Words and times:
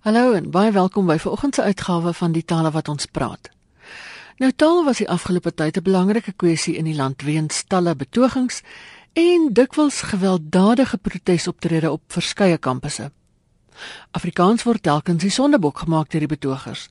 Hallo 0.00 0.32
en 0.32 0.46
baie 0.48 0.70
welkom 0.72 1.04
by 1.06 1.18
vanoggend 1.20 1.54
se 1.54 1.62
uitgawe 1.62 2.14
van 2.16 2.32
die 2.32 2.44
tale 2.44 2.70
wat 2.72 2.86
ons 2.88 3.04
praat. 3.04 3.50
Nou 4.40 4.48
taal 4.56 4.78
was 4.84 5.02
die 5.02 5.08
afgelope 5.12 5.52
tyd 5.52 5.76
'n 5.76 5.82
belangrike 5.84 6.32
kwessie 6.32 6.76
in 6.76 6.84
die 6.84 6.94
land 6.96 7.22
weens 7.22 7.64
talle 7.68 7.94
betogings 7.94 8.62
en 9.12 9.50
dikwels 9.52 10.00
gewelddadige 10.00 10.96
protesoptredes 10.96 11.90
op 11.90 12.02
verskeie 12.06 12.58
kampusse. 12.58 13.10
Afrikaans 14.10 14.62
word 14.62 14.82
telkens 14.82 15.22
die 15.22 15.30
sondebok 15.30 15.78
gemaak 15.78 16.10
deur 16.10 16.20
die 16.20 16.36
betogers 16.36 16.88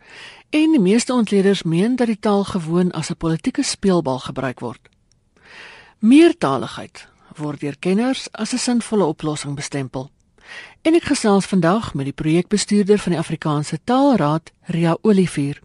en 0.49 0.71
die 0.71 0.79
meeste 0.81 1.13
ontleeders 1.13 1.63
meen 1.63 1.95
dat 1.95 2.07
die 2.07 2.19
taal 2.19 2.43
gewoon 2.43 2.91
as 2.91 3.09
'n 3.09 3.17
politieke 3.17 3.63
speelbal 3.63 4.19
gebruik 4.19 4.59
word. 4.59 4.89
Meertaligheid 5.99 7.07
word 7.35 7.59
deur 7.59 7.75
kenners 7.79 8.31
as 8.31 8.53
'n 8.53 8.57
sinvolle 8.57 9.05
oplossing 9.05 9.55
bestempel. 9.55 10.11
En 10.81 10.95
ek 10.95 11.09
gesels 11.11 11.45
vandag 11.50 11.93
met 11.93 12.07
die 12.07 12.15
projekbestuurder 12.15 13.00
van 13.04 13.15
die 13.15 13.21
Afrikaanse 13.21 13.79
Taalraad, 13.84 14.52
Ria 14.71 14.97
Olivier. 15.01 15.60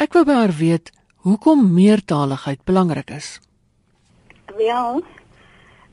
Ek 0.00 0.14
wil 0.16 0.24
by 0.24 0.36
haar 0.38 0.54
weet 0.56 0.92
hoekom 1.26 1.66
meertaligheid 1.74 2.62
belangrik 2.64 3.10
is. 3.10 3.38
Wel, 4.56 5.02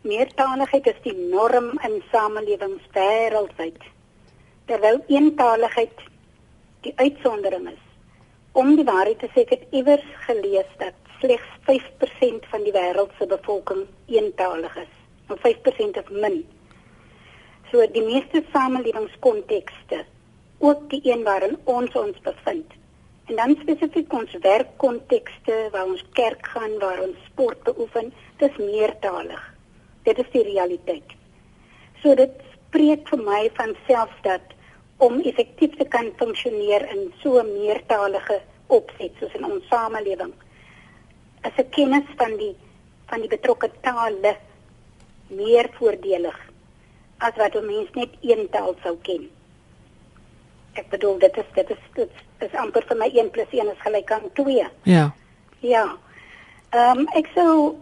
meertaligheid 0.07 0.87
is 0.93 1.01
die 1.03 1.15
norm 1.31 1.73
in 1.83 2.01
samelewings 2.11 2.85
wêreldwyd 2.95 3.81
terwyl 4.67 4.99
eentaligheid 5.07 6.05
die 6.85 6.93
uitsondering 6.95 7.69
is. 7.71 7.83
Om 8.51 8.75
die 8.75 8.85
waarheid 8.87 9.19
te 9.21 9.29
sê, 9.33 9.43
ek 9.45 9.53
het 9.55 9.75
iewers 9.75 10.07
gelees 10.25 10.69
dat 10.81 10.95
slegs 11.21 11.47
5% 11.67 12.47
van 12.51 12.65
die 12.65 12.73
wêreld 12.75 13.13
se 13.17 13.27
bevolking 13.29 13.85
eentalig 14.11 14.75
is. 14.83 14.93
Of 15.31 15.39
5% 15.43 15.99
of 16.01 16.09
min. 16.11 16.41
So 17.71 17.83
die 17.91 18.01
meeste 18.01 18.43
samelewingskontekste, 18.53 20.05
ook 20.63 20.89
die 20.89 21.01
een 21.03 21.23
waarin 21.23 21.57
ons 21.63 21.95
ons 21.99 22.19
bevind. 22.23 22.71
En 23.27 23.35
dan 23.35 23.57
spesifiek 23.59 24.13
ons 24.13 24.37
werkkontekste 24.41 25.57
waar 25.73 25.85
ons 25.85 26.03
kerk 26.15 26.47
gaan, 26.53 26.77
waar 26.79 27.01
ons 27.03 27.17
sport 27.25 27.63
beoefen, 27.67 28.13
dis 28.39 28.55
meertalig. 28.61 29.41
Dit 30.07 30.21
is 30.23 30.31
die 30.31 30.45
realiteit. 30.47 31.11
So 31.99 32.15
dit 32.15 32.39
spreek 32.53 33.03
vir 33.11 33.23
my 33.27 33.41
van 33.59 33.75
self 33.89 34.15
dat 34.23 34.55
om 35.03 35.19
effektief 35.27 35.75
te 35.75 35.91
kan 35.91 36.13
funksioneer 36.23 36.87
in 36.95 37.11
so 37.21 37.39
'n 37.43 37.51
meertalige 37.59 38.41
opset 38.67 39.11
soos 39.19 39.33
in 39.33 39.45
ons 39.45 39.67
samelewing. 39.67 40.33
As 41.43 41.51
'n 41.57 41.69
kennis 41.69 42.07
van 42.15 42.37
die 42.37 42.55
van 43.07 43.21
die 43.21 43.29
betrokke 43.29 43.69
tale 43.81 44.37
meer 45.27 45.69
voordelig 45.79 46.46
as 47.17 47.35
wat 47.35 47.55
'n 47.55 47.65
mens 47.65 47.89
net 47.93 48.09
een 48.21 48.49
taal 48.49 48.75
sou 48.83 48.97
ken. 49.01 49.29
Ek 50.73 50.89
bedoel 50.89 51.17
dit 51.19 51.37
is 51.37 51.49
dit 51.53 51.69
is 51.69 51.83
dit 51.93 52.09
is 52.37 52.53
amper 52.53 52.83
vir 52.87 52.97
my 52.97 53.09
1 53.13 53.31
+ 53.31 53.51
1 53.51 53.71
is 53.71 53.81
gelyk 53.81 54.11
aan 54.11 54.31
2. 54.33 54.67
Ja. 54.83 55.13
Ja. 55.59 55.97
Ehm 56.69 56.99
um, 56.99 57.07
ek 57.07 57.27
sou 57.33 57.75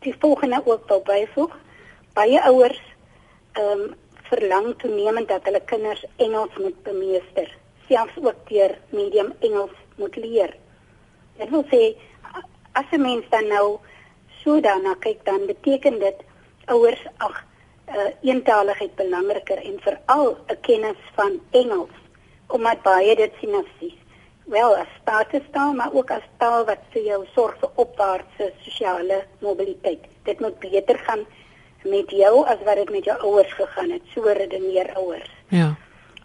die 0.00 0.14
volgende 0.18 0.62
ook 0.64 0.88
wil 0.88 1.00
byvoeg. 1.00 1.56
Baie 2.12 2.42
ouers 2.42 2.80
ehm 3.52 3.80
um, 3.80 3.94
verlang 4.28 4.74
toenemend 4.78 5.28
dat 5.28 5.44
hulle 5.44 5.60
kinders 5.60 6.04
Engels 6.16 6.56
moet 6.58 6.82
bemeester, 6.82 7.56
selfs 7.88 8.16
ook 8.16 8.48
deur 8.48 8.78
medium 8.90 9.32
Engels 9.40 9.76
moet 9.96 10.16
leer. 10.16 10.56
Dit 11.36 11.50
wil 11.50 11.64
sê 11.70 11.96
as 12.72 12.84
'n 12.90 13.00
mens 13.00 13.24
dan 13.30 13.46
nou 13.48 13.78
so 14.42 14.60
daarna 14.60 14.94
kyk, 14.94 15.24
dan 15.24 15.46
beteken 15.46 15.98
dit 15.98 16.16
ouers 16.66 17.06
ag 17.16 17.45
uh, 17.88 18.10
eentaligheid 18.22 18.94
belangriker 18.96 19.62
en 19.62 19.78
veral 19.80 20.36
'n 20.48 20.60
kennis 20.60 21.00
van 21.14 21.40
Engels 21.50 21.96
omdat 22.46 22.82
baie 22.82 23.16
dit 23.16 23.32
sien 23.40 23.54
as 23.54 23.70
sies. 23.78 23.94
Wel, 24.44 24.76
as 24.76 24.86
statustaal, 25.00 25.72
maar 25.72 25.92
ook 25.92 26.10
as 26.10 26.22
taal 26.38 26.64
wat 26.64 26.82
vir 26.92 27.02
jou 27.02 27.24
sorg 27.34 27.56
vir 27.58 27.70
opwaartse 27.74 28.52
sosiale 28.62 29.24
mobiliteit. 29.42 30.04
Dit 30.22 30.40
moet 30.40 30.58
beter 30.58 30.98
gaan 30.98 31.26
met 31.82 32.10
jou 32.10 32.44
as 32.46 32.62
wat 32.64 32.76
dit 32.76 32.90
met 32.90 33.04
jou 33.04 33.18
ouers 33.20 33.52
gegaan 33.52 33.90
het. 33.90 34.02
So 34.14 34.22
redeneer 34.22 34.92
ouers. 34.94 35.30
Ja. 35.48 35.74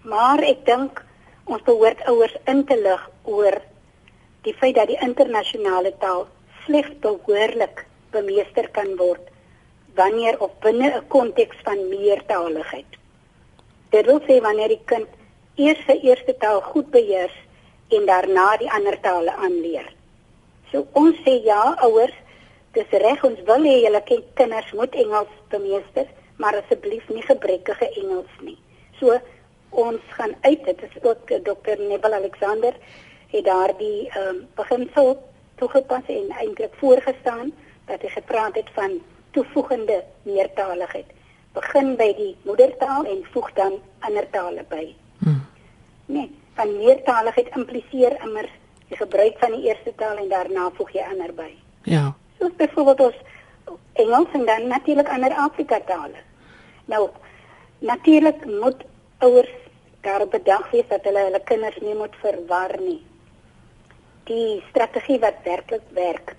Maar 0.03 0.44
ek 0.44 0.66
dink 0.66 1.02
ons 1.46 1.64
behoort 1.66 2.06
ouers 2.06 2.35
in 2.46 2.66
te 2.66 2.78
lig 2.78 3.09
oor 3.24 3.58
die 4.46 4.53
feit 4.53 4.75
dat 4.75 4.90
die 4.90 5.02
internasionale 5.02 5.94
taal 5.97 6.28
slegs 6.66 6.94
behoorlik 7.02 7.85
bemeester 8.14 8.69
kan 8.69 8.96
word 8.97 9.31
wanneer 9.96 10.40
of 10.40 10.52
binne 10.59 10.90
'n 10.97 11.07
konteks 11.07 11.57
van 11.63 11.90
meertaligheid. 11.90 12.91
Dit 13.90 14.06
wil 14.06 14.22
sê 14.28 14.41
wanneer 14.41 14.68
die 14.68 14.85
kind 14.85 15.07
eers 15.56 15.85
sy 15.85 16.00
eerste 16.02 16.38
taal 16.38 16.62
goed 16.62 16.91
beheers 16.91 17.38
en 17.90 18.06
daarna 18.06 18.57
die 18.57 18.72
ander 18.72 19.00
tale 19.00 19.31
aanleer. 19.31 19.94
So 20.72 20.88
ons 20.91 21.18
sê 21.25 21.44
ja, 21.44 21.75
ouers, 21.84 22.16
dis 22.72 22.90
reg 23.03 23.24
ons 23.24 23.40
wil 23.50 23.63
hê 23.68 23.81
julle 23.84 24.03
kinders 24.34 24.72
moet 24.72 24.96
Engels 24.96 25.34
bemeester, 25.50 26.08
maar 26.38 26.56
asseblief 26.56 27.09
nie 27.09 27.22
gebrekkige 27.22 27.90
Engels 28.02 28.35
nie. 28.41 28.58
So 29.00 29.19
ons 29.69 30.02
gaan 30.18 30.35
uit, 30.41 30.63
dit 30.66 30.81
is 30.88 31.03
ook 31.03 31.31
eh, 31.31 31.41
Dr. 31.44 31.79
Nebel 31.79 32.13
Alexander 32.13 32.73
het 33.31 33.46
daardie 33.46 34.09
ehm 34.09 34.28
um, 34.28 34.47
beginsel 34.56 35.16
toegepas 35.56 36.08
en 36.08 36.31
eintlik 36.40 36.73
voorgestaan 36.79 37.52
dat 37.88 38.02
hy 38.02 38.09
gepraat 38.16 38.56
het 38.56 38.69
van 38.75 38.97
toevoegende 39.31 40.03
meertaligheid. 40.24 41.06
Begin 41.53 41.96
by 42.00 42.14
die 42.16 42.36
moedertaal 42.47 43.06
en 43.06 43.25
voeg 43.34 43.52
dan 43.53 43.78
ander 44.00 44.30
tale 44.30 44.64
by. 44.69 44.96
Hmm. 45.19 45.44
Nee, 46.06 46.31
van 46.56 46.78
meertaligheid 46.78 47.56
impliseer 47.56 48.18
immer 48.24 48.50
die 48.88 48.97
gebruik 48.97 49.38
van 49.40 49.52
die 49.52 49.68
eerste 49.70 49.94
taal 49.96 50.18
en 50.18 50.30
daarna 50.30 50.70
voeg 50.75 50.91
jy 50.96 51.06
ander 51.12 51.34
by. 51.36 51.52
Ja 51.84 52.12
soos 52.41 52.58
byvoorbeeld 52.58 53.00
ons 53.00 53.20
Engels 53.94 54.34
en 54.34 54.46
dan 54.46 54.68
natuurlik 54.68 55.09
ander 55.09 55.34
Afrika 55.34 55.80
tale. 55.86 56.20
Nou 56.86 57.09
natuurlik 57.80 58.46
moet 58.46 58.84
ouers 59.18 59.53
daar 60.02 60.28
bedag 60.28 60.70
wees 60.72 60.88
dat 60.90 61.03
hulle 61.06 61.25
hulle 61.28 61.41
kinders 61.46 61.78
nie 61.81 61.96
moet 61.96 62.16
verwar 62.24 62.74
nie. 62.80 63.02
Die 64.24 64.64
strategie 64.70 65.20
wat 65.20 65.44
werklik 65.44 65.86
werk. 65.94 66.36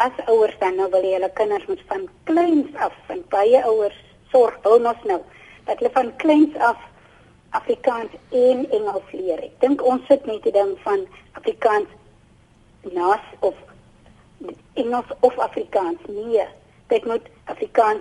As 0.00 0.16
ouers 0.32 0.56
dan 0.58 0.78
nou 0.80 0.88
wil 0.90 1.04
hulle 1.04 1.28
kinders 1.36 1.66
moet 1.68 1.80
van 1.88 2.06
kleins 2.24 2.76
af, 2.80 2.94
van 3.06 3.18
baie 3.28 3.58
ouers 3.68 3.96
sorg 4.32 4.54
wil 4.64 4.86
ons 4.88 5.02
nou 5.10 5.18
dat 5.66 5.76
hulle 5.76 5.90
van 5.96 6.08
kleins 6.22 6.54
af 6.68 6.78
Afrikaans 7.58 8.14
en 8.30 8.62
Engels 8.78 9.10
leer. 9.12 9.42
Ek 9.44 9.58
dink 9.60 9.82
ons 9.84 10.06
sit 10.08 10.24
net 10.30 10.40
te 10.46 10.52
ding 10.54 10.72
van 10.86 11.02
Afrikaans 11.36 11.90
nas 12.96 13.26
of 13.44 13.58
Engels 14.80 15.12
of 15.20 15.36
Afrikaans. 15.48 16.00
Nee, 16.08 16.46
dit 16.94 17.10
moet 17.10 17.28
Afrikaans 17.52 18.00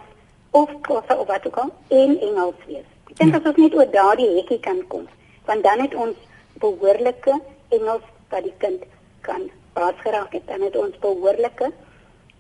of 0.56 0.72
Xhosa 0.88 1.20
of 1.20 1.28
wat 1.28 1.48
ook 1.52 1.60
al 1.66 1.74
en 2.00 2.16
Engels 2.30 2.64
wees. 2.70 2.88
Ek 3.12 3.20
dink 3.20 3.36
as 3.36 3.52
ons 3.52 3.60
net 3.66 3.76
oor 3.76 3.92
daardie 3.92 4.30
hekkie 4.38 4.62
kan 4.64 4.80
kom, 4.88 5.04
want 5.52 5.68
dan 5.68 5.84
het 5.84 6.00
ons 6.08 6.16
behoorlike 6.64 7.36
Engels 7.76 8.08
wat 8.32 8.48
die 8.48 8.56
kind 8.64 8.88
kan 9.28 9.50
baas 9.76 10.00
geraak 10.08 10.32
het 10.40 10.48
en 10.48 10.64
het 10.70 10.80
ons 10.80 10.96
behoorlike 11.04 11.74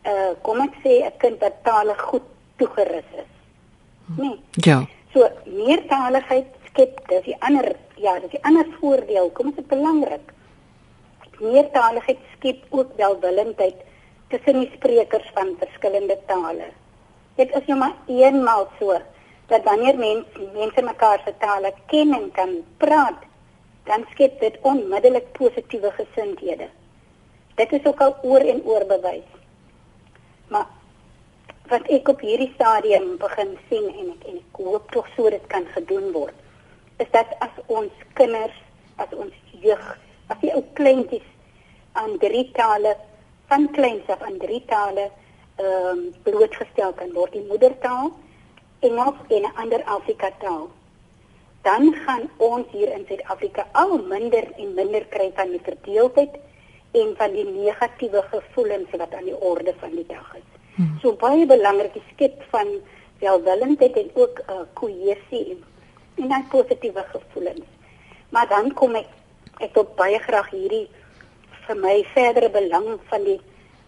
uh 0.09 0.31
kom 0.41 0.61
ek 0.61 0.73
sê 0.83 0.93
'n 1.05 1.17
kind 1.21 1.37
wat 1.43 1.63
tale 1.63 1.95
goed 1.97 2.25
toegerus 2.57 3.09
is. 3.23 3.31
Nee. 4.17 4.39
Ja. 4.67 4.79
So 5.13 5.29
meertaligheid 5.45 6.49
skep 6.69 7.07
dis 7.09 7.23
die 7.23 7.37
ander 7.39 7.75
ja, 7.95 8.19
dis 8.19 8.31
die 8.31 8.43
ander 8.43 8.67
voordeel. 8.79 9.29
Kom 9.29 9.53
dit 9.55 9.67
belangrik. 9.67 10.33
Meertaligheid 11.39 12.19
skep 12.35 12.65
ook 12.69 12.95
welwillendheid 12.97 13.77
tussen 14.29 14.59
die 14.59 14.71
sprekers 14.75 15.29
van 15.33 15.55
verskillende 15.59 16.17
tale. 16.27 16.69
Dit 17.35 17.55
is 17.55 17.65
nou 17.67 17.79
maar 17.79 17.95
eenmal 18.07 18.67
so 18.79 18.99
dat 19.49 19.63
wanneer 19.63 19.97
mense 19.97 20.49
mense 20.53 20.81
mekaar 20.81 21.21
se 21.25 21.33
tale 21.39 21.73
ken 21.87 22.13
en 22.13 22.31
kan 22.31 22.51
praat, 22.77 23.25
dan 23.89 24.05
skep 24.11 24.39
dit 24.39 24.57
onmiddellik 24.61 25.31
positiewe 25.37 25.91
gesindhede. 25.91 26.67
Dit 27.55 27.71
is 27.73 27.85
ook 27.85 28.01
al 28.01 28.15
oor 28.21 28.45
en 28.53 28.61
oor 28.65 28.85
bewys. 28.85 29.38
Maar 30.49 30.67
wat 31.69 31.89
ek 31.93 32.07
op 32.09 32.21
hierdie 32.25 32.51
stadium 32.53 33.17
begin 33.21 33.57
sien 33.69 33.89
en 33.93 34.13
ek 34.15 34.27
en 34.31 34.37
ek 34.41 34.61
hoop 34.61 34.91
tog 34.91 35.09
so 35.15 35.29
dit 35.29 35.45
kan 35.47 35.65
gedoen 35.75 36.11
word, 36.15 36.35
is 36.97 37.09
dat 37.11 37.35
as 37.45 37.53
ons 37.67 38.05
kinders, 38.13 38.57
as 38.97 39.13
ons 39.13 39.35
jeug, 39.61 39.85
as 40.27 40.41
die 40.41 40.53
ou 40.53 40.63
kleintjies 40.77 41.27
aan 41.97 42.17
drie 42.21 42.47
tale 42.57 42.95
van 43.49 43.69
kleins 43.75 44.07
af 44.07 44.21
aan 44.21 44.37
drie 44.41 44.61
tale 44.65 45.09
ehm 45.59 45.87
um, 45.91 46.03
blootgestel 46.23 46.93
kan 46.99 47.13
word 47.13 47.33
die 47.35 47.45
moedertaal 47.47 48.11
Engels 48.87 49.17
en 49.27 49.43
'n 49.47 49.55
ander 49.63 49.83
Afrika 49.83 50.29
taal 50.43 50.69
dan 51.61 51.93
gaan 52.05 52.29
ons 52.37 52.67
hier 52.71 52.93
in 52.97 53.05
Suid-Afrika 53.07 53.67
al 53.71 53.97
minder 53.97 54.45
en 54.57 54.73
minder 54.73 55.05
kry 55.15 55.31
van 55.35 55.49
die 55.51 55.63
verdeeldheid 55.63 56.37
en 56.91 57.13
van 57.17 57.33
die 57.33 57.45
negatiewe 57.45 58.21
gevoelens 58.31 58.95
wat 58.97 59.13
aan 59.13 59.27
die 59.29 59.41
orde 59.41 59.73
van 59.79 59.91
die 59.95 60.05
dag 60.07 60.35
is. 60.35 60.47
Hmm. 60.75 60.95
So 61.01 61.13
baie 61.13 61.45
belangrik 61.45 61.93
die 61.93 62.05
skep 62.13 62.41
van 62.49 62.79
welwillendheid 63.19 63.97
en 63.97 64.09
ook 64.13 64.41
uh, 64.47 64.63
kohesie 64.73 65.43
en 65.51 65.63
en 66.19 66.27
dan 66.27 66.47
positiewe 66.51 67.03
gevoelens. 67.11 67.67
Maar 68.29 68.47
dan 68.47 68.73
kom 68.73 68.95
ek 68.95 69.07
ek 69.59 69.73
wil 69.75 69.87
baie 69.95 70.19
graag 70.23 70.49
hierdie 70.51 70.87
vir 71.67 71.79
my 71.79 71.95
verdere 72.13 72.49
belang 72.51 72.87
van 73.11 73.23
die 73.27 73.39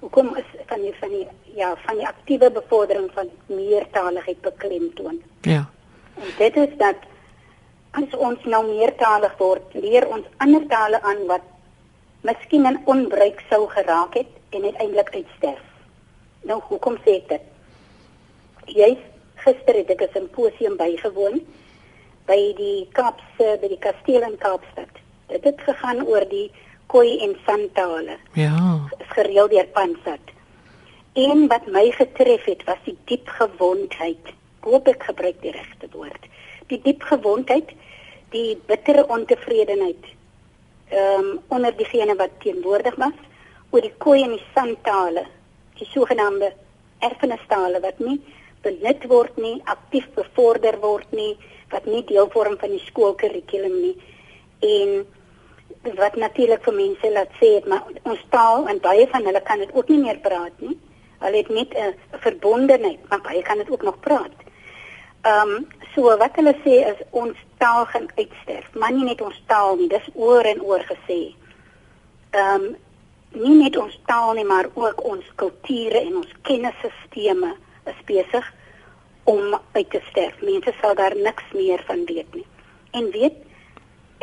hoekom 0.01 0.33
is 0.39 0.49
van 0.69 0.81
die 0.83 0.93
van 0.99 1.13
die 1.15 1.27
ja, 1.55 1.73
van 1.85 1.99
die 1.99 2.07
aktiewe 2.07 2.51
bevordering 2.51 3.09
van 3.13 3.29
meertaligheid 3.45 4.41
beklemtoon. 4.41 5.21
Ja. 5.41 5.65
En 6.15 6.29
dit 6.37 6.55
is 6.55 6.77
dat 6.77 7.07
as 7.91 8.15
ons 8.15 8.43
nou 8.47 8.61
meertalig 8.67 9.33
word, 9.39 9.73
leer 9.75 10.07
ons 10.07 10.27
ander 10.37 10.67
tale 10.71 11.01
aan 11.01 11.25
wat 11.27 11.47
miskien 12.21 12.65
in 12.65 12.79
onbruik 12.85 13.41
sou 13.49 13.67
geraak 13.69 14.13
het 14.13 14.29
en 14.49 14.63
uiteindelik 14.63 15.09
uitsterf. 15.15 15.63
Nou 16.41 16.59
hoekom 16.69 16.97
sê 17.05 17.17
ek 17.21 17.29
dit? 17.29 17.47
Jy 18.77 18.91
gister 19.43 19.75
het 19.75 19.89
ek 19.89 20.01
'n 20.01 20.13
simposium 20.13 20.77
bygewoon 20.77 21.41
by 22.27 22.53
die 22.57 22.87
Kaapse 22.93 23.57
by 23.61 23.67
die 23.67 23.81
kasteel 23.81 24.21
in 24.21 24.37
Kaapstad. 24.37 24.93
Dit 25.27 25.43
het 25.43 25.61
gegaan 25.61 26.05
oor 26.07 26.25
die 26.29 26.51
Khoi 26.87 27.19
en 27.25 27.35
San 27.45 27.69
tale. 27.73 28.17
Ja. 28.33 28.79
Is 28.99 29.11
gereël 29.15 29.47
deur 29.47 29.67
Pansat. 29.73 30.25
En 31.13 31.47
wat 31.47 31.67
my 31.67 31.91
getref 31.91 32.45
het 32.45 32.63
was 32.63 32.77
die 32.85 32.97
diep 33.05 33.27
gewondheid. 33.27 34.33
Hoop 34.59 34.87
ek 34.87 35.03
gebruik 35.03 35.41
die 35.41 35.51
regte 35.51 35.87
woord. 35.91 36.27
Die 36.67 36.81
diep 36.83 37.01
gewondheid, 37.01 37.71
die 38.29 38.57
bittere 38.67 39.07
ontevredenheid 39.07 40.05
ehm 40.91 41.25
um, 41.25 41.39
onder 41.47 41.75
diegene 41.77 42.15
wat 42.15 42.39
teenwoordig 42.43 42.95
was 42.95 43.17
oor 43.71 43.81
die 43.81 43.93
Khoi 43.97 44.23
en 44.23 44.35
die 44.35 44.45
San 44.53 44.75
tale, 44.83 45.25
die 45.79 45.87
sogenaamde 45.87 46.53
erfenistale 46.99 47.79
wat 47.79 47.99
nie 47.99 48.19
benut 48.65 49.07
word 49.09 49.37
nie, 49.41 49.55
aktief 49.65 50.05
bevorder 50.17 50.77
word 50.81 51.09
nie, 51.15 51.33
wat 51.71 51.87
nie 51.89 52.03
deel 52.09 52.29
vorm 52.33 52.57
van 52.61 52.73
die 52.75 52.83
skoolkurrikulum 52.85 53.77
nie. 53.81 53.95
En 54.61 55.95
wat 55.97 56.17
natuurlik 56.19 56.63
vir 56.67 56.77
mense 56.77 57.11
laat 57.15 57.33
sê 57.39 57.55
het 57.55 57.67
maar 57.69 57.87
ons 58.05 58.21
taal 58.33 58.67
en 58.69 58.81
baie 58.83 59.07
van 59.09 59.25
hulle 59.25 59.41
kan 59.47 59.63
dit 59.63 59.73
ook 59.73 59.89
nie 59.89 60.01
meer 60.03 60.19
praat 60.21 60.61
nie. 60.61 60.77
Hulle 61.21 61.37
het 61.37 61.49
net 61.49 61.73
'n 61.73 62.19
verbondenheid, 62.25 62.99
maar 63.09 63.21
baie 63.21 63.41
kan 63.41 63.57
dit 63.57 63.69
ook 63.69 63.83
nog 63.83 63.99
praat. 63.99 64.35
Ehm 65.21 65.49
um, 65.49 65.67
so 65.93 66.17
wat 66.17 66.35
hulle 66.35 66.53
sê 66.63 66.77
is 66.91 67.01
ons 67.11 67.37
taal 67.57 67.85
gaan 67.85 68.07
uitsterf, 68.15 68.69
maar 68.73 68.91
nie 68.91 69.05
net 69.05 69.21
ons 69.21 69.41
taal 69.47 69.75
nie, 69.77 69.89
dis 69.91 70.07
oor 70.13 70.47
en 70.53 70.61
oor 70.61 70.85
gesê. 70.87 71.19
Ehm 72.31 72.63
um, 72.63 72.71
nie 73.31 73.57
net 73.63 73.77
ons 73.77 73.99
taal 74.05 74.33
nie, 74.33 74.45
maar 74.45 74.67
ook 74.73 75.03
ons 75.07 75.27
kulture 75.35 75.99
en 75.99 76.15
ons 76.23 76.33
kennisstelsels 76.47 77.59
is 77.91 78.01
besig 78.05 78.47
om 79.23 79.59
uit 79.71 79.89
te 79.89 80.01
sterf. 80.09 80.41
Mense 80.41 80.73
sal 80.81 80.95
daar 80.95 81.15
niks 81.15 81.43
meer 81.53 81.83
van 81.87 82.05
weet 82.05 82.33
nie. 82.35 82.47
En 82.91 83.11
weet 83.11 83.37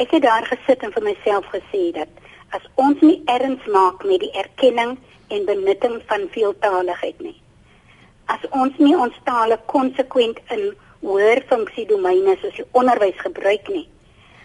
ek 0.02 0.10
het 0.10 0.22
daar 0.22 0.46
gesit 0.46 0.82
en 0.82 0.92
vir 0.92 1.02
myself 1.02 1.46
gesê 1.54 1.92
dat 1.94 2.08
as 2.54 2.64
ons 2.74 3.00
nie 3.00 3.22
erns 3.26 3.64
maak 3.66 4.04
met 4.04 4.20
die 4.20 4.34
erkenning 4.42 4.98
en 5.28 5.46
benutting 5.46 6.02
van 6.10 6.28
veeltaligheid 6.34 7.20
nie. 7.20 7.36
As 8.26 8.44
ons 8.50 8.76
nie 8.78 8.94
ons 8.96 9.16
tale 9.24 9.58
konsekwent 9.66 10.38
in 10.54 10.70
hoër 11.02 11.42
funksiedomeine 11.48 12.36
soos 12.40 12.56
die 12.58 12.66
onderwys 12.72 13.18
gebruik 13.22 13.68
nie. 13.68 13.86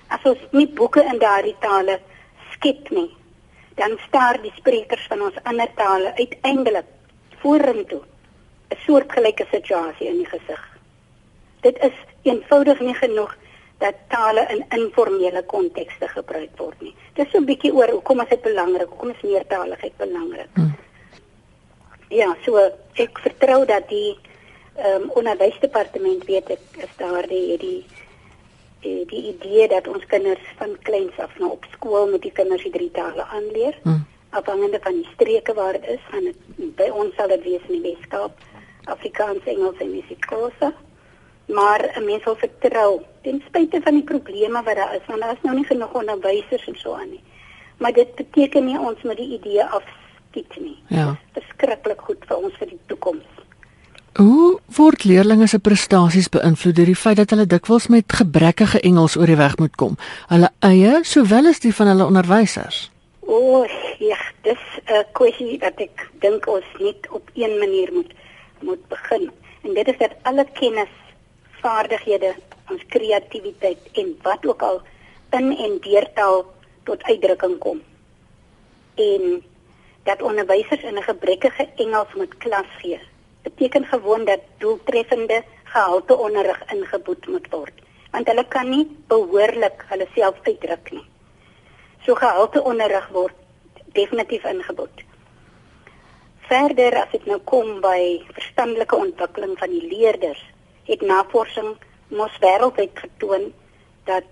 As 0.08 0.26
ons 0.30 0.42
nie 0.52 0.68
boeke 0.68 1.04
in 1.04 1.20
daardie 1.20 1.56
tale 1.60 2.00
skep 2.54 2.90
nie, 2.92 3.10
dan 3.76 3.98
staar 4.08 4.42
die 4.42 4.54
sprekers 4.58 5.06
van 5.10 5.22
ons 5.30 5.40
ander 5.50 5.72
tale 5.76 6.14
uiteindelik 6.20 6.90
vorentoe 7.42 8.04
'n 8.74 8.78
soortgelyke 8.86 9.46
situasie 9.52 10.08
in 10.08 10.18
die 10.18 10.30
gesig. 10.36 10.62
Dit 11.62 11.78
is 11.88 11.98
eenvoudig 12.22 12.80
nie 12.80 12.94
genoeg 12.94 13.36
dat 13.78 13.96
tale 14.08 14.46
in 14.54 14.66
informele 14.80 15.44
kontekste 15.44 16.08
gebruik 16.08 16.58
word 16.58 16.82
nie. 16.82 16.96
Dis 17.14 17.30
so 17.32 17.38
'n 17.38 17.46
bietjie 17.46 17.74
oor 17.74 17.90
hoekom 17.90 18.22
is 18.22 18.30
dit 18.30 18.42
belangrik? 18.42 18.90
Hoekom 18.90 19.10
is 19.10 19.22
meertaligheid 19.22 19.98
belangrik? 19.98 20.50
Hmm. 20.54 20.76
Ja, 22.10 22.36
so 22.46 22.58
ek 22.94 23.20
vertrou 23.20 23.66
dat 23.66 23.90
die 23.90 24.18
ehm 24.76 25.02
um, 25.02 25.10
onderwysdepartement 25.20 26.26
weet 26.26 26.50
ek 26.50 26.82
is 26.86 26.96
daar 26.98 27.28
die 27.28 27.58
die 27.58 27.86
die, 28.84 29.06
die 29.06 29.24
idee 29.34 29.68
dat 29.68 29.88
ons 29.88 30.06
kinders 30.06 30.48
van 30.58 30.78
kleins 30.82 31.18
af 31.18 31.38
nou 31.40 31.52
op 31.52 31.66
skool 31.72 32.10
met 32.12 32.22
die 32.22 32.32
kinders 32.32 32.64
die 32.64 32.72
drie 32.72 32.92
tale 32.92 33.24
aanleer. 33.24 33.78
Hmm. 33.84 34.06
Afhangende 34.30 34.80
van 34.82 34.94
die 34.94 35.10
streke 35.14 35.54
waar 35.54 35.78
dit 35.78 35.86
is, 35.86 36.02
gaan 36.10 36.24
dit 36.24 36.76
by 36.76 36.90
ons 36.90 37.16
sal 37.16 37.28
dit 37.28 37.44
wees 37.44 37.70
in 37.70 37.82
die 37.82 37.94
Weskaap, 37.94 38.42
Afrikaans, 38.86 39.46
Engels 39.46 39.80
en 39.80 39.94
Isikosa 39.96 40.74
maar 41.46 41.92
'n 41.96 42.06
mens 42.06 42.24
wil 42.24 42.36
vertrou 42.36 43.02
ten 43.22 43.44
spyte 43.48 43.82
van 43.84 43.94
die 43.94 44.04
probleme 44.04 44.64
wat 44.64 44.76
daar 44.76 44.96
is 44.96 45.06
want 45.06 45.22
daar 45.22 45.34
is 45.34 45.42
nou 45.42 45.56
nie 45.56 45.66
genoeg 45.66 45.94
onderwysers 45.94 46.68
en 46.68 46.76
so 46.76 46.94
aan 46.94 47.10
nie 47.10 47.24
maar 47.78 47.94
dit 47.94 48.16
beteken 48.16 48.66
nie 48.66 48.80
ons 48.80 49.02
moet 49.02 49.18
die 49.18 49.34
idee 49.40 49.64
afskiet 49.64 50.60
nie 50.60 50.78
ja 50.88 51.18
verskriklik 51.32 52.02
goed 52.02 52.26
vir 52.28 52.38
ons 52.38 52.54
vir 52.58 52.68
die 52.68 52.80
toekoms 52.86 53.33
hoe 54.18 54.60
word 54.76 55.04
leerders 55.04 55.52
se 55.52 55.60
prestasies 55.60 56.30
beïnvloed 56.30 56.76
deur 56.76 56.90
die 56.92 56.96
feit 56.96 57.18
dat 57.18 57.32
hulle 57.34 57.46
dikwels 57.50 57.88
met 57.88 58.14
gebrekkige 58.14 58.82
Engels 58.82 59.18
oor 59.18 59.30
die 59.30 59.40
weg 59.40 59.58
moet 59.58 59.76
kom? 59.76 59.98
Hulle 60.30 60.50
eie 60.60 61.00
sowel 61.04 61.50
as 61.50 61.60
die 61.64 61.74
van 61.74 61.88
hulle 61.88 62.06
onderwysers. 62.06 62.90
O 63.26 63.64
oh, 63.64 63.70
ja 64.00 64.20
dis 64.44 64.64
'n 64.86 65.06
kwessie 65.18 65.60
wat 65.60 65.80
ek 65.80 66.10
dink 66.22 66.48
ons 66.48 66.66
net 66.80 67.10
op 67.10 67.30
een 67.34 67.58
manier 67.60 67.90
moet 67.94 68.14
moet 68.62 68.88
begin. 68.88 69.32
En 69.64 69.74
dit 69.74 69.88
is 69.88 69.98
dat 69.98 70.14
alle 70.24 70.46
kennis 70.54 70.94
vaardighede, 71.62 72.36
ons 72.72 72.84
kreatiwiteit 72.88 73.80
en 73.94 74.18
wat 74.22 74.46
ook 74.46 74.62
al 74.62 74.82
in 75.32 75.58
en 75.58 75.80
deur 75.82 76.08
taal 76.14 76.46
tot 76.84 77.04
uitdrukking 77.04 77.58
kom. 77.60 77.82
En 78.96 79.44
dat 80.04 80.22
onderwysers 80.22 80.84
in 80.84 80.98
'n 80.98 81.10
gebrekkige 81.10 81.68
Engels 81.76 82.14
moet 82.16 82.38
klas 82.38 82.70
gee, 82.78 83.00
beteken 83.44 83.86
gewoon 83.86 84.26
dat 84.26 84.40
doeltreffende 84.58 85.44
gehalte 85.64 86.18
onderrig 86.18 86.62
ingeboet 86.72 87.28
moet 87.28 87.48
word, 87.52 87.82
want 88.12 88.28
hulle 88.28 88.46
kan 88.48 88.70
nie 88.70 88.86
behoorlik 89.08 89.86
hulle 89.90 90.08
self 90.16 90.40
uitdruk 90.44 90.92
nie. 90.92 91.06
So 92.06 92.16
gehalte 92.16 92.64
onderrig 92.64 93.08
word 93.16 93.36
definitief 93.94 94.44
ingeboet. 94.44 95.04
Verder 96.48 96.98
as 97.02 97.12
dit 97.12 97.26
nou 97.26 97.40
kom 97.50 97.80
by 97.82 98.22
verstandelike 98.36 98.96
ontwikkeling 98.96 99.58
van 99.60 99.72
die 99.72 99.88
leerders, 99.88 100.42
het 100.88 101.02
navorsing 101.02 101.76
mos 102.14 102.34
wêreldwyd 102.44 103.00
getoon 103.00 103.52
dat 104.10 104.28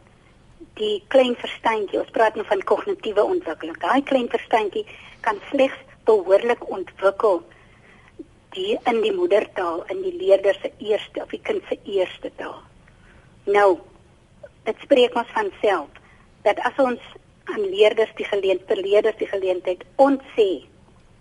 die 0.80 1.00
klein 1.08 1.36
verstandjie, 1.40 2.00
ons 2.00 2.12
praat 2.16 2.36
nou 2.36 2.46
van 2.48 2.64
kognitiewe 2.68 3.24
ontwikkeling. 3.24 3.78
Daai 3.82 4.04
klein 4.04 4.28
verstandjie 4.30 4.84
kan 5.26 5.40
slegs 5.50 5.80
behoorlik 6.06 6.64
ontwikkel 6.70 7.42
die 8.56 8.78
in 8.90 9.02
die 9.02 9.14
moedertaal 9.16 9.84
in 9.94 10.02
die 10.02 10.14
leerder 10.18 10.58
se 10.62 10.72
eerste 10.78 11.24
of 11.24 11.30
die 11.30 11.42
kind 11.42 11.64
se 11.70 11.78
eerste 11.86 12.32
taal. 12.36 12.62
Nou, 13.46 13.80
dit 14.64 14.86
spreek 14.86 15.16
ons 15.16 15.34
van 15.34 15.50
self 15.62 15.90
dat 16.44 16.60
as 16.68 16.78
ons 16.78 17.02
aan 17.52 17.64
leerders 17.70 18.14
die 18.18 18.28
geleentheid 18.28 18.84
leerders 18.86 19.18
die 19.18 19.32
geleentheid 19.32 19.84
ontsê 19.96 20.50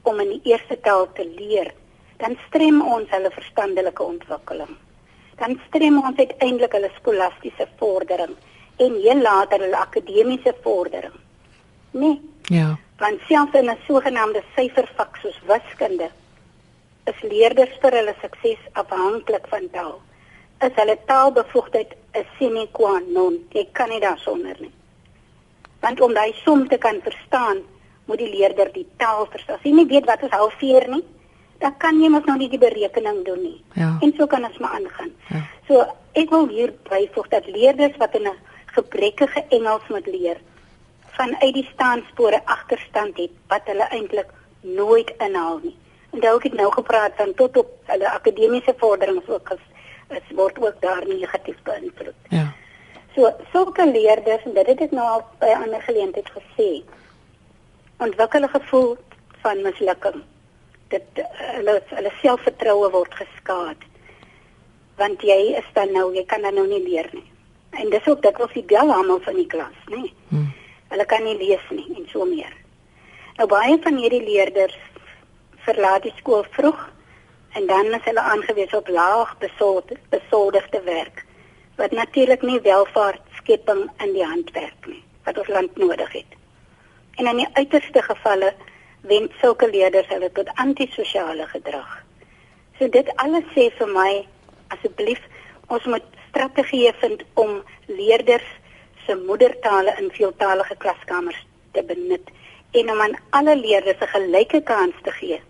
om 0.02 0.20
in 0.20 0.36
die 0.36 0.52
eerste 0.52 0.76
taal 0.80 1.08
te 1.12 1.24
leer, 1.24 1.72
dan 2.18 2.36
strem 2.48 2.80
ons 2.82 3.10
hulle 3.10 3.30
verstandelike 3.30 4.02
ontwikkeling 4.02 4.76
dan 5.40 5.60
strem 5.68 5.96
ons 6.04 6.18
uiteindelik 6.20 6.74
hulle 6.76 6.90
skolastiese 6.98 7.66
vordering 7.80 8.36
en 8.84 8.96
heel 9.04 9.22
later 9.24 9.62
hulle 9.64 9.76
akademiese 9.76 10.54
vordering. 10.64 11.16
Nee. 11.96 12.20
Ja. 12.52 12.76
Want 13.00 13.20
selfs 13.28 13.56
in 13.60 13.70
'n 13.70 13.78
sogenaamde 13.86 14.42
syfervak 14.56 15.16
soos 15.22 15.38
wiskunde 15.48 16.10
is 17.10 17.22
leerders 17.32 17.76
vir 17.82 17.96
hulle 17.98 18.14
sukses 18.20 18.62
afhanklik 18.82 19.46
van 19.52 19.68
taal. 19.74 19.96
Is 20.66 20.74
hulle 20.76 20.96
taalbevoegdheid 21.10 21.94
'n 22.14 22.26
sine 22.38 22.66
qua 22.72 23.00
non? 23.16 23.38
Jy 23.52 23.64
kan 23.72 23.88
nie 23.88 24.00
daarsonder 24.00 24.56
nie. 24.60 24.72
Want 25.80 26.00
om 26.00 26.14
daai 26.14 26.34
som 26.44 26.68
te 26.68 26.78
kan 26.78 27.00
verstaan, 27.02 27.62
moet 28.04 28.18
die 28.18 28.30
leerder 28.36 28.72
die 28.72 28.86
taal 28.96 29.26
verstaan. 29.30 29.56
As 29.56 29.64
jy 29.64 29.72
nie 29.72 29.86
weet 29.86 30.06
wat 30.06 30.22
is 30.22 30.30
halfveer 30.30 30.88
nie, 30.88 31.04
dan 31.60 31.76
kan 31.78 32.00
jy 32.02 32.08
mos 32.08 32.24
nou 32.24 32.36
nie 32.38 32.48
die 32.48 32.58
berekening 32.58 33.24
doen 33.24 33.42
nie. 33.42 33.64
Ja. 33.74 33.96
En 34.00 34.12
so 34.16 34.26
kan 34.26 34.44
ons 34.44 34.58
maar 34.58 34.76
aangaan. 34.78 35.12
Ja. 35.28 35.42
So 35.68 35.84
ek 36.12 36.30
wil 36.30 36.48
hier 36.48 36.72
byvoeg 36.88 37.28
dat 37.28 37.46
leerders 37.46 37.96
wat 37.96 38.14
in 38.14 38.26
'n 38.28 38.38
gebrekkige 38.74 39.44
Engels 39.48 39.88
moet 39.88 40.06
leer 40.06 40.40
vanuit 41.18 41.54
die 41.54 41.68
staanspore 41.72 42.40
agterstand 42.44 43.16
het 43.16 43.30
wat 43.48 43.62
hulle 43.64 43.86
eintlik 43.90 44.30
nooit 44.60 45.12
inhaal 45.18 45.60
nie. 45.62 45.76
En 46.10 46.20
daai 46.20 46.38
het 46.42 46.54
nou 46.58 46.70
gepraat 46.72 47.12
van 47.16 47.34
tot 47.34 47.56
op 47.56 47.70
hulle 47.92 48.10
akademiese 48.10 48.74
vorderings 48.76 49.28
ook 49.28 49.52
as 49.54 49.62
dit 50.08 50.36
word 50.36 50.58
ook 50.58 50.80
daar 50.80 51.06
negatief 51.06 51.62
beïnvloed. 51.62 52.18
Ja. 52.28 52.46
So 53.14 53.30
sulke 53.52 53.86
leerders 53.90 54.44
en 54.44 54.54
dit 54.54 54.66
het 54.66 54.80
ek 54.80 54.90
nou 54.90 55.06
al 55.06 55.24
by 55.38 55.54
ander 55.54 55.82
geleentheid 55.82 56.30
gesê 56.36 56.70
ontwikkel 57.98 58.42
'n 58.42 58.54
gevoel 58.58 58.96
van 59.42 59.62
mislukking 59.62 60.22
dit 60.88 61.24
hulle 61.56 61.82
hulle 61.88 62.12
selfvertroue 62.22 62.90
word 62.90 63.14
geskaad 63.14 63.80
want 64.96 65.22
jy 65.22 65.54
is 65.58 65.68
dan 65.72 65.92
nou 65.92 66.14
jy 66.14 66.24
kan 66.24 66.42
dan 66.42 66.54
nou 66.54 66.66
nie 66.66 66.82
leer 66.82 67.08
nie 67.12 67.30
En 67.70 67.90
dis 67.90 68.06
ook 68.06 68.22
dikwels 68.22 68.52
die 68.52 68.66
belhamel 68.66 69.20
van 69.22 69.36
die 69.38 69.46
klas, 69.46 69.76
nê. 69.86 70.00
Nee. 70.00 70.14
Hmm. 70.28 70.48
Hulle 70.90 71.06
kan 71.06 71.22
nie 71.22 71.36
lees 71.38 71.66
nie 71.70 71.86
en 71.94 72.06
so 72.10 72.26
meer. 72.26 72.54
Nou 73.38 73.46
baie 73.48 73.76
van 73.82 73.98
hierdie 74.02 74.22
leerders 74.24 74.78
verlaat 75.66 76.02
die 76.02 76.14
skool 76.16 76.44
vroeg 76.56 76.88
en 77.58 77.66
dan 77.66 77.94
is 77.94 78.04
hulle 78.04 78.20
aangewese 78.20 78.76
op 78.76 78.88
laag 78.88 79.36
besoldigde 80.10 80.82
werk 80.84 81.24
wat 81.76 81.90
natuurlik 81.90 82.42
nie 82.42 82.60
welvaart 82.60 83.22
skepping 83.38 83.86
in 84.04 84.12
die 84.12 84.26
handwerk 84.26 84.86
nie 84.86 85.02
wat 85.24 85.38
ons 85.38 85.48
land 85.48 85.76
nodig 85.76 86.12
het. 86.12 86.36
En 87.16 87.26
in 87.26 87.42
die 87.42 87.48
uiterste 87.52 88.02
gevalle 88.02 88.52
wend 89.08 89.32
sulke 89.40 89.68
leerders 89.70 90.08
hulle 90.08 90.30
tot 90.32 90.48
antisosiale 90.54 91.46
gedrag. 91.52 91.90
So 92.78 92.88
dit 92.88 93.10
alles 93.24 93.44
sê 93.56 93.68
vir 93.78 93.92
my 93.92 94.10
asseblief 94.76 95.20
ons 95.68 95.84
moet 95.92 96.06
strategieë 96.30 96.94
vind 97.02 97.24
om 97.34 97.60
leerders 97.86 98.48
se 99.06 99.16
moedertale 99.26 99.94
in 100.00 100.10
veeltalige 100.16 100.76
klaskamers 100.84 101.40
te 101.72 101.84
benut 101.86 102.32
en 102.80 102.90
om 102.92 103.00
aan 103.00 103.16
alle 103.30 103.56
leerders 103.56 104.00
'n 104.00 104.12
gelyke 104.16 104.60
kans 104.62 104.94
te 105.02 105.12
gee 105.20 105.40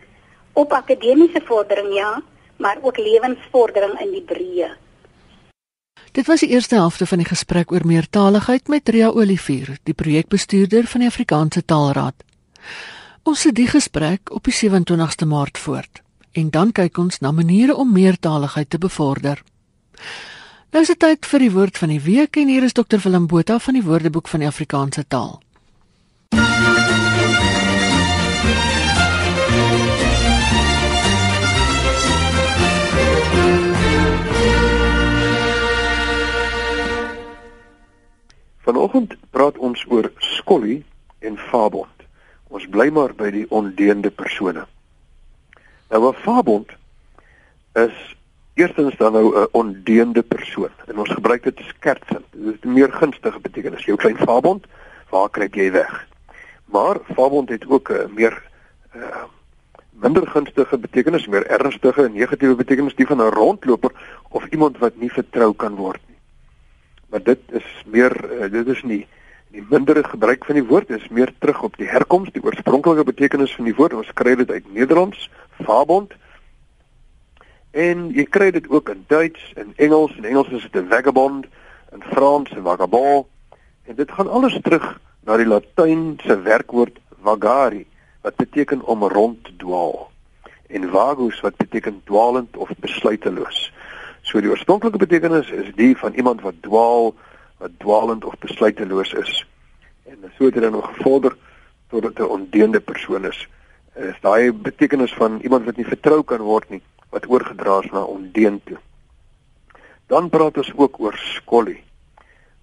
op 0.60 0.72
akademiese 0.76 1.40
vordering 1.44 1.94
ja, 1.94 2.22
maar 2.56 2.78
ook 2.82 2.98
lewensvordering 2.98 3.98
in 4.00 4.10
die 4.12 4.24
breë. 4.24 4.70
Dit 6.12 6.26
was 6.26 6.42
die 6.42 6.50
eerste 6.50 6.74
helfte 6.74 7.06
van 7.06 7.22
die 7.22 7.28
gesprek 7.28 7.72
oor 7.72 7.86
meertaligheid 7.86 8.68
met 8.68 8.88
Ria 8.88 9.08
Olivier, 9.08 9.76
die 9.86 9.94
projekbestuurder 9.94 10.86
van 10.90 11.04
die 11.04 11.08
Afrikaanse 11.08 11.62
Taalraad. 11.64 12.24
Ons 13.22 13.44
het 13.46 13.54
die 13.54 13.68
gesprek 13.70 14.32
op 14.34 14.48
die 14.48 14.56
27ste 14.56 15.28
Maart 15.28 15.58
voort 15.58 16.02
en 16.32 16.50
dan 16.54 16.72
kyk 16.72 16.98
ons 16.98 17.18
na 17.18 17.32
maniere 17.34 17.74
om 17.74 17.92
meertaligheid 17.92 18.70
te 18.70 18.78
bevorder. 18.78 19.40
Nou 20.70 20.82
is 20.82 20.90
dit 20.92 20.98
tyd 21.02 21.26
vir 21.26 21.42
die 21.42 21.50
woord 21.50 21.78
van 21.78 21.90
die 21.90 22.02
week 22.04 22.36
en 22.38 22.50
hier 22.52 22.66
is 22.66 22.76
Dr 22.76 23.00
Willem 23.02 23.26
Botha 23.26 23.58
van 23.58 23.74
die 23.74 23.82
Woordeboek 23.82 24.28
van 24.30 24.44
die 24.44 24.48
Afrikaanse 24.50 25.04
taal. 25.08 25.40
Vanoggend 38.70 39.16
praat 39.34 39.56
ons 39.58 39.80
oor 39.90 40.06
skollie 40.22 40.84
en 41.26 41.34
fabond. 41.50 42.04
Ons 42.54 42.68
bly 42.70 42.86
maar 42.94 43.10
by 43.18 43.32
die 43.34 43.46
ondeende 43.50 44.12
persone. 44.14 44.62
Nou 45.90 46.00
'n 46.10 46.20
fabond 46.22 46.70
is 47.74 47.96
eerstens 48.54 48.94
dan 48.96 49.12
nou 49.12 49.26
'n 49.34 49.48
ondeende 49.50 50.22
persoon 50.22 50.70
en 50.86 50.98
ons 50.98 51.10
gebruik 51.10 51.42
dit 51.42 51.58
skertsend. 51.66 52.24
Dit 52.30 52.54
is 52.54 52.62
meer 52.62 52.92
gunstige 52.92 53.40
betekenis. 53.40 53.84
Jou 53.84 53.96
klein 53.98 54.16
fabond, 54.16 54.66
waar 55.10 55.30
kry 55.30 55.48
jy 55.50 55.70
weg? 55.70 56.06
Maar 56.64 56.96
fabond 57.14 57.48
het 57.48 57.66
ook 57.66 57.90
'n 57.90 58.14
meer 58.14 58.42
uh, 58.94 59.24
minder 59.90 60.26
gunstige 60.26 60.78
betekenis, 60.78 61.26
meer 61.26 61.46
ernstige 61.46 62.04
en 62.04 62.12
negatiewe 62.12 62.54
betekenis, 62.54 62.94
die 62.94 63.06
van 63.06 63.18
'n 63.18 63.34
rondloper 63.34 63.90
of 64.28 64.46
iemand 64.46 64.78
wat 64.78 64.96
nie 64.96 65.10
vertrou 65.10 65.54
kan 65.54 65.74
word 65.74 66.00
maar 67.10 67.22
dit 67.22 67.40
is 67.52 67.66
meer 67.86 68.14
uh, 68.30 68.50
dit 68.50 68.66
is 68.66 68.82
nie 68.82 69.06
die 69.50 69.64
mindere 69.66 70.04
gebruik 70.06 70.44
van 70.46 70.60
die 70.60 70.66
woord 70.66 70.90
is 70.94 71.08
meer 71.10 71.32
terug 71.42 71.62
op 71.66 71.76
die 71.76 71.88
herkoms 71.90 72.30
die 72.34 72.42
oorspronklike 72.42 73.04
betekenis 73.04 73.54
van 73.58 73.66
die 73.66 73.74
woord. 73.74 73.96
Ons 73.98 74.12
kry 74.14 74.36
dit 74.38 74.50
uit 74.50 74.68
Nederlands 74.74 75.26
fabond. 75.66 76.12
En 77.74 78.08
jy 78.14 78.26
kry 78.30 78.50
dit 78.54 78.68
ook 78.70 78.92
in 78.94 79.02
Duits 79.10 79.42
en 79.58 79.72
Engels. 79.76 80.14
En 80.18 80.28
Engels 80.30 80.52
is 80.54 80.68
dit 80.70 80.82
'n 80.82 80.88
vagabond 80.90 81.46
en 81.90 82.02
Frans 82.12 82.50
'n 82.50 82.62
vagabond. 82.62 83.26
En 83.86 83.94
dit 83.94 84.10
gaan 84.10 84.30
alles 84.30 84.58
terug 84.62 85.00
na 85.26 85.36
die 85.36 85.46
latynse 85.46 86.40
werkwoord 86.42 86.98
vagari 87.22 87.86
wat 88.22 88.36
beteken 88.36 88.82
om 88.86 89.02
rond 89.02 89.44
te 89.44 89.56
dwaal. 89.56 90.10
En 90.66 90.90
vagus 90.90 91.40
wat 91.40 91.56
beteken 91.56 92.00
dwaalend 92.04 92.56
of 92.56 92.70
besluiteloos 92.78 93.72
So 94.30 94.38
die 94.38 94.50
oorspronklike 94.52 95.00
betekenis 95.02 95.48
is 95.50 95.72
die 95.74 95.96
van 95.98 96.14
iemand 96.14 96.44
wat 96.46 96.60
dwaal, 96.62 97.08
wat 97.58 97.72
dwaalend 97.82 98.24
of 98.24 98.36
besluiteloos 98.38 99.10
is. 99.18 99.40
En 100.06 100.22
so 100.36 100.44
het 100.46 100.54
dit 100.54 100.62
dan 100.62 100.76
nog 100.76 100.86
gevorder 100.94 101.34
tot 101.90 102.02
dit 102.02 102.18
'n 102.18 102.30
ondeende 102.36 102.80
persoon 102.80 103.24
is. 103.26 103.48
Is 103.94 104.20
daai 104.20 104.52
betekenis 104.52 105.14
van 105.14 105.40
iemand 105.42 105.64
wat 105.64 105.76
nie 105.76 105.86
vertrou 105.86 106.22
kan 106.22 106.38
word 106.38 106.70
nie, 106.70 106.82
wat 107.10 107.26
oorgedra 107.28 107.80
is 107.82 107.90
na 107.90 108.02
ondeend 108.02 108.66
toe. 108.66 108.78
Dan 110.06 110.28
praat 110.28 110.56
ons 110.56 110.72
ook 110.76 111.00
oor 111.00 111.16
skollie. 111.16 111.82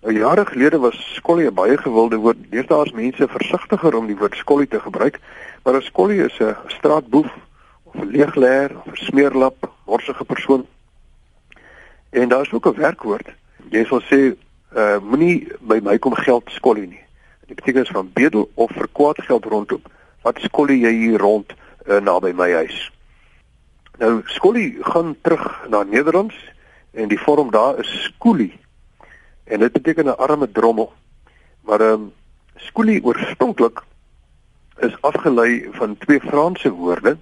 Nou 0.01 0.13
jare 0.13 0.45
gelede 0.45 0.79
was 0.79 1.15
skollie 1.15 1.47
'n 1.47 1.53
baie 1.53 1.77
gewilde 1.77 2.15
woord. 2.15 2.37
Deesdae 2.49 2.85
is 2.85 2.91
mense 2.91 3.27
versigtiger 3.27 3.95
om 3.95 4.07
die 4.07 4.17
woord 4.17 4.35
skollie 4.35 4.67
te 4.67 4.79
gebruik, 4.79 5.19
maar 5.63 5.75
'n 5.75 5.81
skollie 5.81 6.23
is 6.23 6.39
'n 6.39 6.55
straatboef 6.67 7.27
of 7.83 7.95
'n 7.95 8.07
leegleer 8.07 8.71
of 8.85 8.91
'n 8.91 9.05
smeerlap, 9.05 9.71
morsige 9.85 10.25
persoon 10.25 10.65
En 12.09 12.29
daar 12.29 12.41
is 12.41 12.51
ook 12.51 12.67
'n 12.67 12.79
werkwoord. 12.79 13.27
Jy 13.69 13.83
sal 13.85 14.01
sê, 14.01 14.35
uh 14.75 14.99
moenie 14.99 15.47
by 15.59 15.79
my 15.83 15.97
kom 15.97 16.15
geld 16.15 16.49
skollie 16.51 16.87
nie. 16.87 17.03
Dit 17.47 17.55
beteken 17.55 17.85
van 17.85 18.09
bedel 18.13 18.51
of 18.53 18.71
vir 18.71 18.87
kwaad 18.91 19.21
geld 19.21 19.45
rondom. 19.45 19.81
Wat 20.21 20.39
skollie 20.39 20.79
jy 20.79 20.91
hier 20.91 21.19
rond 21.19 21.53
uh, 21.87 21.99
naby 21.99 22.31
my 22.31 22.51
huis? 22.51 22.91
Nou 23.97 24.21
skollie 24.25 24.77
gaan 24.83 25.15
terug 25.21 25.67
na 25.69 25.83
Nederlands 25.83 26.35
en 26.91 27.07
die 27.07 27.19
vorm 27.19 27.51
daar 27.51 27.79
is 27.79 28.03
skoolie. 28.03 28.59
En 29.43 29.59
dit 29.59 29.71
beteken 29.71 30.05
'n 30.05 30.17
arme 30.17 30.51
drommel. 30.51 30.93
Maar 31.61 31.81
ehm 31.81 31.93
um, 31.93 32.13
skoolie 32.55 33.03
oorspronklik 33.03 33.81
is 34.79 35.01
afgelei 35.01 35.67
van 35.71 35.97
twee 35.97 36.19
Franse 36.19 36.71
woorde, 36.71 37.17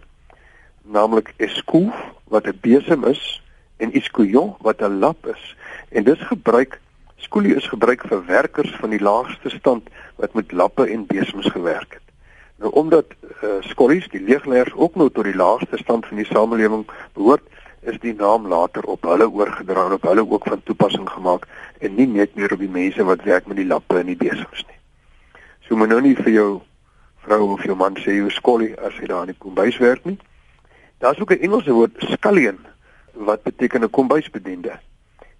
naamlik 0.81 1.33
escouf 1.37 1.95
wat 2.27 2.47
'n 2.47 2.57
besem 2.61 3.03
is 3.03 3.41
en 3.77 3.93
iskouillon 3.93 4.55
wat 4.59 4.81
'n 4.81 4.99
lap 4.99 5.25
is. 5.25 5.55
En 5.89 6.03
dis 6.03 6.19
gebruik 6.19 6.79
skoolie 7.25 7.55
is 7.55 7.67
gebruik 7.67 8.03
vir 8.07 8.25
werkers 8.25 8.75
van 8.79 8.93
die 8.93 9.01
laagste 9.01 9.49
stand 9.49 9.89
wat 10.21 10.33
met 10.33 10.51
lappe 10.51 10.85
en 10.87 11.05
besems 11.09 11.47
gewerk 11.51 11.97
het. 11.97 12.03
Nou 12.61 12.71
omdat 12.71 13.05
uh, 13.43 13.59
skollies 13.59 14.07
die 14.13 14.21
leegleiers 14.21 14.73
ook 14.73 14.95
nou 14.95 15.09
tot 15.09 15.27
die 15.27 15.35
laagste 15.35 15.77
stand 15.81 16.05
van 16.05 16.21
die 16.21 16.27
samelewing 16.29 16.85
behoort, 17.13 17.43
is 17.81 17.97
die 18.01 18.13
naam 18.15 18.47
later 18.47 18.83
op 18.89 19.03
hulle 19.05 19.27
oorgedra 19.29 19.85
en 19.85 19.97
op 19.97 20.07
hulle 20.07 20.23
ook 20.29 20.47
van 20.47 20.63
toepassing 20.63 21.09
gemaak 21.09 21.47
en 21.79 21.95
nie 21.95 22.07
net 22.07 22.35
meer 22.35 22.53
op 22.53 22.63
die 22.63 22.71
mense 22.71 23.03
wat 23.03 23.25
werk 23.27 23.49
met 23.51 23.59
die 23.59 23.67
lappe 23.67 23.99
en 23.99 24.09
die 24.09 24.17
besems 24.17 24.63
nie. 24.69 24.79
So 25.67 25.75
moet 25.75 25.91
nou 25.91 26.01
nie 26.01 26.15
vir 26.15 26.31
jou 26.31 26.49
vrou 27.25 27.41
of 27.53 27.65
jou 27.65 27.75
man 27.75 27.97
sê 27.99 28.15
jy 28.15 28.29
skollie 28.33 28.73
as 28.79 28.95
jy 29.01 29.09
daar 29.11 29.27
in 29.27 29.33
die 29.33 29.41
kombuis 29.41 29.77
werk 29.81 30.05
nie. 30.05 30.17
Daar's 31.03 31.19
ook 31.19 31.31
'n 31.31 31.43
Engelse 31.43 31.73
woord 31.73 31.99
scullion 32.15 32.59
wat 33.15 33.43
beteken 33.43 33.81
'n 33.83 33.89
kombuisbediende. 33.89 34.79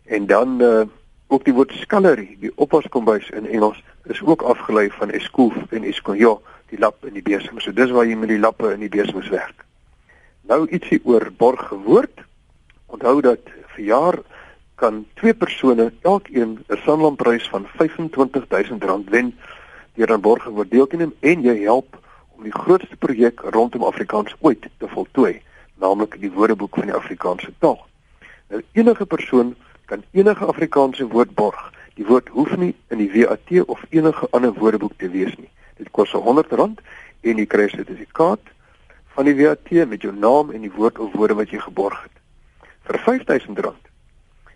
En 0.06 0.26
dan 0.26 0.62
uh 0.62 0.82
ook 1.28 1.46
die 1.46 1.54
woord 1.54 1.72
scullery, 1.72 2.38
die 2.40 2.52
oppaskombuis 2.56 3.30
in 3.30 3.48
Engels 3.48 3.84
is 4.04 4.22
ook 4.22 4.42
afgelei 4.42 4.90
van 4.90 5.10
escouve 5.10 5.66
en 5.70 5.84
escouillon, 5.84 6.38
die 6.70 6.80
lap 6.80 7.06
en 7.06 7.14
die 7.14 7.24
besem. 7.26 7.60
So 7.60 7.74
dis 7.74 7.92
waar 7.92 8.06
jy 8.06 8.16
met 8.16 8.30
die 8.30 8.40
lappe 8.40 8.70
en 8.72 8.80
die 8.80 8.90
besems 8.90 9.30
werk. 9.34 9.66
Nou 10.46 10.68
ietsie 10.70 11.02
oor 11.04 11.32
borgwoord. 11.38 12.22
Onthou 12.86 13.22
dat 13.22 13.50
vir 13.74 13.84
jaar 13.84 14.20
kan 14.76 15.06
twee 15.14 15.34
persone 15.34 15.92
elkeen 16.02 16.60
'n 16.70 16.78
Sanlamprys 16.86 17.50
van 17.50 17.66
R25000 17.66 19.10
wen 19.10 19.34
deur 19.96 20.12
aan 20.12 20.22
borgwoord 20.22 20.72
deel 20.72 20.88
te 20.88 20.98
neem 20.98 21.14
en 21.20 21.42
jy 21.42 21.62
help 21.64 21.98
om 22.36 22.44
die 22.44 22.52
grootste 22.52 22.96
projek 22.96 23.40
rondom 23.40 23.84
Afrikaans 23.84 24.36
ooit 24.40 24.68
te 24.78 24.88
voltooi 24.88 25.42
naamlik 25.80 26.20
die 26.20 26.32
Woordeboek 26.32 26.76
van 26.76 26.90
die 26.90 26.96
Afrikaanse 26.96 27.54
taal. 27.60 27.80
Nou 28.50 28.62
enige 28.72 29.06
persoon 29.06 29.56
kan 29.86 30.04
enige 30.12 30.46
Afrikaanse 30.46 31.08
woord 31.08 31.34
borg. 31.34 31.72
Die 31.96 32.06
woord 32.06 32.28
hoef 32.30 32.56
nie 32.58 32.76
in 32.90 32.98
die 32.98 33.12
WAT 33.14 33.52
of 33.66 33.84
enige 33.90 34.28
ander 34.32 34.54
woordeboek 34.54 34.98
te 34.98 35.10
wees 35.10 35.36
nie. 35.38 35.50
Dit 35.78 35.92
kos 35.92 36.14
R100 36.14 36.82
en 37.22 37.38
jy 37.38 37.46
kry 37.46 37.66
'n 37.66 37.78
sertifikaat 37.78 38.42
van 39.16 39.26
die 39.26 39.36
WAT 39.36 39.72
met 39.88 40.02
jou 40.02 40.14
naam 40.14 40.52
en 40.52 40.62
die 40.62 40.72
woord 40.72 41.00
of 41.00 41.14
woorde 41.14 41.34
wat 41.34 41.50
jy 41.50 41.60
geborg 41.60 42.02
het. 42.04 42.16
Vir 42.84 43.00
R5000 43.00 43.76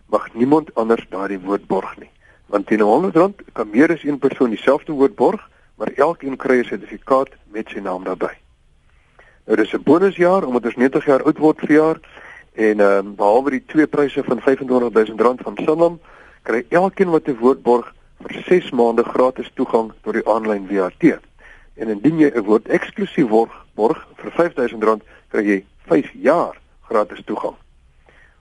mag 0.10 0.34
niemand 0.34 0.76
anders 0.76 1.06
daardie 1.10 1.40
woord 1.40 1.68
borg 1.68 1.98
nie. 1.98 2.12
Want 2.46 2.68
teen 2.68 2.82
R100 2.82 3.54
kan 3.54 3.70
meer 3.70 3.92
as 3.94 4.04
een 4.04 4.20
persoon 4.20 4.50
dieselfde 4.50 4.92
woord 4.92 5.16
borg, 5.16 5.50
maar 5.78 5.92
elkeen 5.96 6.38
kry 6.38 6.60
'n 6.60 6.66
sertifikaat 6.66 7.30
met 7.48 7.70
sy 7.70 7.80
naam 7.80 8.04
daarbey. 8.04 8.38
Nou 9.50 9.62
dis 9.62 9.74
'n 9.74 9.84
bonusjaar 9.84 10.44
omdat 10.44 10.66
ons 10.66 10.76
90 10.76 11.06
jaar 11.06 11.24
oud 11.24 11.38
word 11.38 11.60
vir 11.60 11.72
jaar 11.72 12.00
en 12.54 12.80
ehm 12.80 12.98
um, 12.98 13.16
behalwe 13.16 13.50
die 13.50 13.66
twee 13.66 13.88
pryse 13.88 14.24
van 14.24 14.40
R25000 14.40 15.42
van 15.42 15.58
Sanlam 15.66 16.00
kry 16.42 16.66
elkeen 16.70 17.10
wat 17.10 17.28
'n 17.28 17.38
woord 17.40 17.62
borg 17.62 17.94
vir 18.22 18.44
6 18.46 18.70
maande 18.70 19.04
gratis 19.04 19.52
toegang 19.54 19.92
tot 20.02 20.14
die 20.14 20.28
aanlyn 20.28 20.68
WAT. 20.70 21.04
En 21.74 21.90
indien 21.90 22.20
jy 22.20 22.32
'n 22.36 22.44
woord 22.44 22.68
eksklusief 22.68 23.28
borg, 23.28 23.66
borg 23.74 24.08
vir 24.16 24.32
R5000 24.32 25.02
kry 25.28 25.44
jy 25.44 25.66
5 25.88 26.12
jaar 26.14 26.60
gratis 26.82 27.22
toegang. 27.26 27.56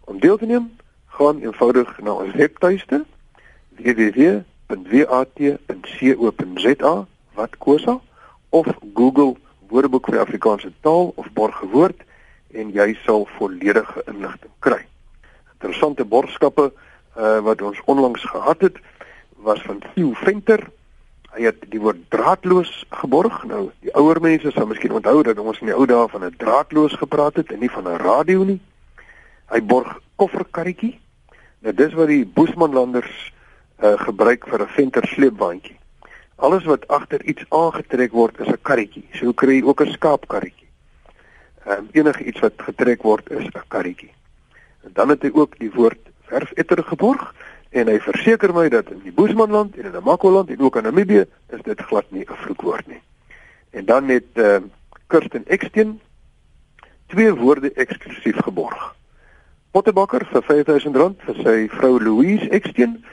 Om 0.05 0.21
deel 0.21 0.37
te 0.37 0.47
neem, 0.47 0.77
gaan 1.07 1.41
eenvoudig 1.41 2.01
na 2.01 2.13
ons 2.13 2.35
webtuiste 2.35 3.05
www.wat.co.za 3.81 4.57
wat 7.35 7.57
kosa 7.59 8.01
of 8.49 8.67
Google 8.95 9.37
Woordeboek 9.69 10.07
vir 10.07 10.19
die 10.19 10.25
Afrikaanse 10.25 10.73
taal 10.81 11.13
of 11.17 11.29
borgewoord 11.37 12.01
en 12.57 12.71
jy 12.73 12.95
sal 13.05 13.27
volledige 13.37 14.03
inligting 14.07 14.53
kry. 14.65 14.81
Interessante 15.59 16.05
borgskappe 16.05 16.71
uh, 16.71 17.39
wat 17.45 17.63
ons 17.63 17.81
onlangs 17.85 18.25
gehad 18.25 18.61
het 18.61 18.79
was 19.45 19.63
van 19.63 19.83
Theo 19.95 20.13
Venter. 20.23 20.65
Hy 21.35 21.45
het 21.45 21.67
die 21.71 21.81
woord 21.81 22.01
draadloos 22.11 22.71
geborg. 23.03 23.43
Nou, 23.47 23.69
die 23.85 23.93
ouer 23.95 24.21
mense 24.25 24.51
sal 24.55 24.67
miskien 24.71 24.95
onthou 24.97 25.23
dat 25.23 25.39
ons 25.39 25.61
in 25.61 25.71
die 25.71 25.77
ou 25.77 25.87
dae 25.87 26.09
van 26.09 26.25
'n 26.25 26.39
draadloos 26.39 26.97
gepraat 26.97 27.37
het 27.37 27.53
en 27.53 27.61
nie 27.61 27.71
van 27.71 27.89
'n 27.89 28.01
radio 28.03 28.45
nie. 28.45 28.61
Hy 29.53 29.61
borg 29.63 30.01
kofferkarretjie. 30.17 30.99
Nou 31.61 31.75
dis 31.75 31.93
wat 31.93 32.09
die 32.09 32.25
Boesmanlanders 32.27 33.33
uh, 33.83 33.99
gebruik 34.01 34.49
vir 34.49 34.63
'n 34.63 34.69
Venter 34.69 35.07
sleepwaandjie. 35.07 35.79
Alles 36.39 36.65
wat 36.65 36.87
agter 36.89 37.25
iets 37.27 37.43
aangetrek 37.49 38.13
word 38.15 38.39
is 38.41 38.47
'n 38.47 38.63
karretjie. 38.63 39.09
So 39.13 39.33
kry 39.33 39.59
jy 39.59 39.65
ook 39.67 39.81
'n 39.83 39.93
skaapkarretjie. 39.93 40.69
Ehm 41.67 41.79
um, 41.79 41.89
enige 41.93 42.25
iets 42.25 42.41
wat 42.41 42.53
getrek 42.57 43.03
word 43.03 43.31
is 43.31 43.45
'n 43.45 43.67
karretjie. 43.69 44.13
En 44.85 44.91
dan 44.93 45.09
het 45.09 45.23
hy 45.23 45.31
ook 45.33 45.59
die 45.59 45.71
woord 45.71 45.99
verfetter 46.23 46.85
geborg 46.85 47.35
en 47.71 47.87
hy 47.87 47.99
verseker 48.01 48.55
my 48.55 48.69
dat 48.69 48.91
in 48.91 49.01
die 49.03 49.13
Boesmanland 49.13 49.75
en 49.75 49.85
in 49.85 49.91
die 49.91 50.01
Namakoland 50.01 50.51
en 50.51 50.61
ook 50.61 50.77
in 50.77 50.83
Namibië 50.83 51.27
is 51.49 51.63
dit 51.63 51.81
glad 51.81 52.11
nie 52.11 52.25
'n 52.25 52.37
vloekwoord 52.37 52.87
nie. 52.87 53.03
En 53.71 53.85
dan 53.85 54.09
het 54.09 54.31
ehm 54.33 54.63
uh, 54.63 54.71
Kirsten 55.07 55.47
Eksteen 55.47 56.01
twee 57.07 57.35
woorde 57.35 57.73
eksklusief 57.73 58.37
geborg. 58.37 58.95
Pottebakker 59.71 60.27
vir 60.27 60.43
R5000 60.43 61.25
vir 61.27 61.37
sy 61.43 61.69
vrou 61.69 61.99
Louise 62.03 62.49
Eksteen 62.49 63.05